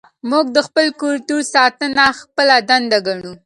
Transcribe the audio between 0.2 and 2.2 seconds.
موږ د خپل کلتور ساتنه